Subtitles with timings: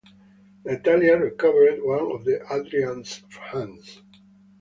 [0.65, 4.01] Natalia recovered one of Adrian's hands.